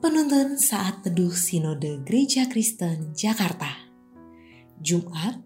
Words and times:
Penuntun 0.00 0.56
Saat 0.56 1.04
Teduh 1.04 1.36
Sinode 1.36 2.00
Gereja 2.08 2.48
Kristen 2.48 3.12
Jakarta. 3.12 3.68
Jumat 4.80 5.36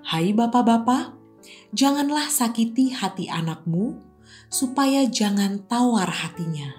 Hai 0.08 0.32
bapak-bapak, 0.32 1.14
janganlah 1.76 2.32
sakiti 2.32 2.96
hati 2.96 3.28
anakmu, 3.28 4.00
supaya 4.48 5.04
jangan 5.08 5.64
tawar 5.68 6.08
hatinya. 6.08 6.72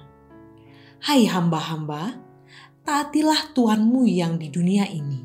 Hai 0.98 1.28
hamba-hamba, 1.28 2.18
taatilah 2.82 3.54
Tuanmu 3.54 4.08
yang 4.08 4.40
di 4.40 4.50
dunia 4.50 4.88
ini. 4.88 5.24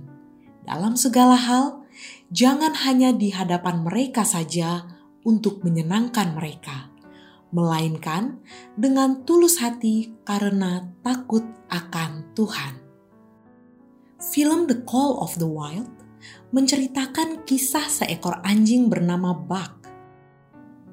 Dalam 0.63 0.95
segala 0.95 1.35
hal, 1.35 1.83
jangan 2.31 2.75
hanya 2.87 3.11
di 3.11 3.33
hadapan 3.33 3.83
mereka 3.83 4.23
saja 4.23 4.85
untuk 5.23 5.63
menyenangkan 5.63 6.35
mereka, 6.35 6.91
melainkan 7.51 8.39
dengan 8.75 9.23
tulus 9.27 9.59
hati 9.59 10.15
karena 10.23 10.87
takut 11.03 11.43
akan 11.71 12.31
Tuhan. 12.35 12.79
Film 14.23 14.71
The 14.71 14.87
Call 14.87 15.19
of 15.19 15.35
the 15.35 15.47
Wild 15.47 15.91
menceritakan 16.55 17.43
kisah 17.43 17.91
seekor 17.91 18.39
anjing 18.47 18.87
bernama 18.87 19.35
Buck 19.35 19.82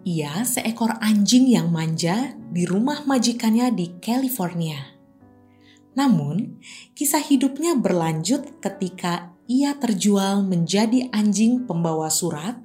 ia 0.05 0.45
seekor 0.49 0.97
anjing 1.05 1.45
yang 1.51 1.69
manja 1.69 2.33
di 2.53 2.65
rumah 2.65 3.05
majikannya 3.05 3.69
di 3.75 4.01
California. 4.01 4.97
Namun, 5.93 6.63
kisah 6.97 7.21
hidupnya 7.21 7.77
berlanjut 7.77 8.63
ketika 8.63 9.35
ia 9.51 9.75
terjual 9.77 10.47
menjadi 10.47 11.11
anjing 11.11 11.67
pembawa 11.67 12.09
surat 12.09 12.57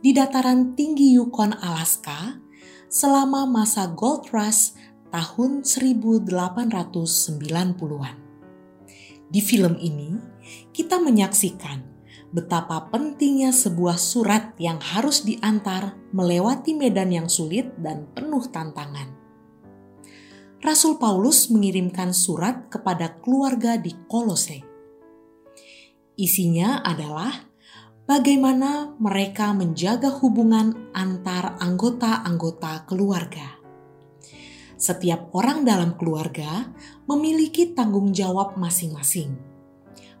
di 0.00 0.16
dataran 0.16 0.74
tinggi 0.74 1.12
Yukon, 1.14 1.52
Alaska 1.60 2.40
selama 2.88 3.44
masa 3.44 3.92
Gold 3.92 4.32
Rush 4.32 4.72
tahun 5.12 5.62
1890-an. 5.62 8.16
Di 9.32 9.40
film 9.40 9.76
ini, 9.76 10.16
kita 10.72 10.98
menyaksikan 10.98 11.91
betapa 12.32 12.88
pentingnya 12.88 13.52
sebuah 13.52 14.00
surat 14.00 14.56
yang 14.56 14.80
harus 14.80 15.22
diantar 15.22 16.00
melewati 16.16 16.72
medan 16.72 17.12
yang 17.12 17.28
sulit 17.28 17.76
dan 17.76 18.08
penuh 18.16 18.42
tantangan. 18.48 19.12
Rasul 20.64 20.96
Paulus 20.96 21.52
mengirimkan 21.52 22.16
surat 22.16 22.72
kepada 22.72 23.20
keluarga 23.20 23.76
di 23.76 23.92
Kolose. 24.08 24.64
Isinya 26.16 26.80
adalah 26.80 27.34
bagaimana 28.08 28.96
mereka 28.96 29.52
menjaga 29.52 30.08
hubungan 30.22 30.88
antar 30.96 31.58
anggota-anggota 31.60 32.86
keluarga. 32.88 33.58
Setiap 34.78 35.30
orang 35.34 35.66
dalam 35.66 35.94
keluarga 35.98 36.70
memiliki 37.10 37.70
tanggung 37.74 38.10
jawab 38.10 38.58
masing-masing. 38.58 39.34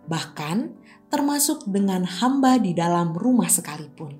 Bahkan, 0.06 0.58
termasuk 1.12 1.68
dengan 1.68 2.08
hamba 2.08 2.56
di 2.56 2.72
dalam 2.72 3.12
rumah 3.12 3.52
sekalipun. 3.52 4.16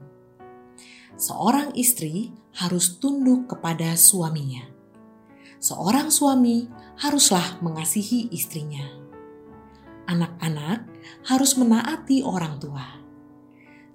Seorang 1.17 1.73
istri 1.73 2.37
harus 2.61 3.01
tunduk 3.01 3.49
kepada 3.49 3.97
suaminya. 3.97 4.69
Seorang 5.57 6.13
suami 6.13 6.69
haruslah 7.01 7.65
mengasihi 7.65 8.29
istrinya. 8.29 8.85
Anak-anak 10.05 10.85
harus 11.33 11.57
menaati 11.57 12.21
orang 12.29 12.61
tua. 12.61 12.85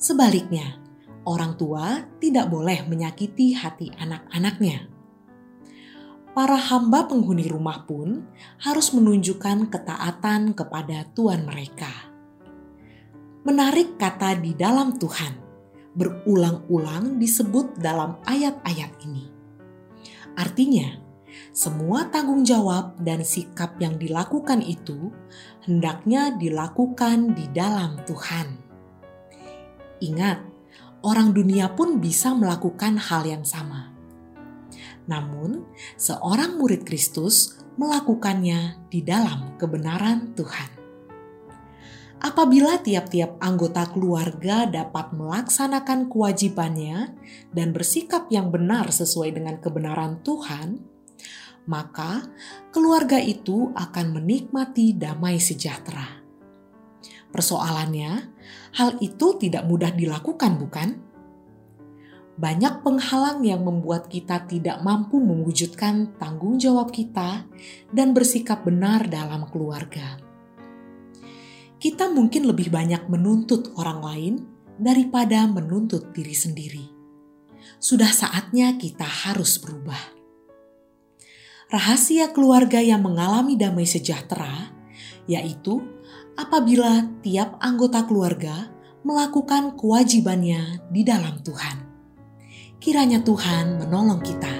Sebaliknya, 0.02 0.81
orang 1.22 1.53
tua 1.53 2.02
tidak 2.18 2.50
boleh 2.50 2.81
menyakiti 2.90 3.53
hati 3.53 3.94
anak-anaknya. 3.94 4.90
Para 6.34 6.58
hamba 6.58 7.06
penghuni 7.06 7.46
rumah 7.46 7.85
pun 7.85 8.25
harus 8.62 8.90
menunjukkan 8.94 9.69
ketaatan 9.69 10.58
kepada 10.58 11.06
tuan 11.14 11.46
mereka 11.46 12.16
menarik 13.46 14.00
kata 14.00 14.40
di 14.40 14.58
dalam 14.58 14.96
Tuhan 14.96 15.48
berulang-ulang 15.98 17.18
disebut 17.18 17.81
dalam 17.81 18.22
ayat-ayat 18.30 18.94
ini. 19.02 19.25
Artinya, 20.38 20.94
semua 21.50 22.06
tanggung 22.14 22.46
jawab 22.46 23.02
dan 23.02 23.26
sikap 23.26 23.81
yang 23.81 23.97
dilakukan 23.97 24.62
itu 24.62 25.09
hendaknya 25.66 26.38
dilakukan 26.38 27.34
di 27.34 27.50
dalam 27.50 27.97
Tuhan. 28.06 28.62
Ingat, 29.97 30.46
orang 31.02 31.34
dunia 31.34 31.74
pun 31.74 31.97
bisa 31.97 32.38
melakukan 32.38 33.02
hal 33.02 33.26
yang 33.26 33.42
sama. 33.42 33.90
Namun, 35.09 35.66
seorang 35.97 36.62
murid 36.62 36.86
Kristus 36.86 37.58
melakukannya 37.81 38.86
di 38.94 39.02
dalam 39.02 39.58
kebenaran 39.58 40.38
Tuhan. 40.38 40.77
Apabila 42.17 42.81
tiap-tiap 42.81 43.38
anggota 43.38 43.85
keluarga 43.94 44.66
dapat 44.66 45.13
melaksanakan 45.13 46.09
kewajibannya 46.09 47.13
dan 47.53 47.69
bersikap 47.78 48.25
yang 48.33 48.50
benar 48.50 48.89
sesuai 48.89 49.38
dengan 49.38 49.61
kebenaran 49.61 50.25
Tuhan, 50.25 50.81
maka 51.69 52.25
keluarga 52.73 53.22
itu 53.22 53.69
akan 53.78 54.17
menikmati 54.17 54.97
damai 54.97 55.38
sejahtera. 55.38 56.25
Persoalannya, 57.29 58.34
hal 58.81 58.97
itu 58.97 59.38
tidak 59.38 59.69
mudah 59.69 59.94
dilakukan, 59.94 60.57
bukan? 60.57 60.89
Banyak 62.34 62.81
penghalang 62.81 63.45
yang 63.45 63.61
membuat 63.61 64.09
kita 64.09 64.49
tidak 64.49 64.81
mampu 64.81 65.22
mewujudkan 65.22 66.17
tanggung 66.17 66.57
jawab 66.57 66.89
kita 66.89 67.45
dan 67.94 68.17
bersikap 68.17 68.66
benar 68.66 69.05
dalam 69.05 69.45
keluarga 69.53 70.17
kita 71.78 72.10
mungkin 72.10 72.50
lebih 72.50 72.74
banyak 72.74 73.06
menuntut 73.06 73.74
orang 73.78 74.02
lain 74.02 74.34
daripada 74.82 75.46
menuntut 75.46 76.10
diri 76.14 76.34
sendiri. 76.34 76.86
Sudah 77.78 78.10
saatnya 78.10 78.74
kita 78.78 79.06
harus 79.06 79.62
berubah. 79.62 80.18
Rahasia 81.68 82.32
keluarga 82.34 82.82
yang 82.82 83.04
mengalami 83.04 83.60
damai 83.60 83.86
sejahtera 83.86 84.74
yaitu 85.28 85.84
apabila 86.40 87.06
tiap 87.22 87.59
anggota 87.59 88.08
keluarga 88.08 88.72
melakukan 89.03 89.76
kewajibannya 89.78 90.82
di 90.90 91.02
dalam 91.06 91.44
Tuhan. 91.44 91.78
Kiranya 92.82 93.22
Tuhan 93.22 93.84
menolong 93.84 94.22
kita. 94.23 94.57